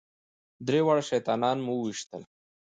[0.67, 2.21] درې واړه شیطانان مو وويشتل.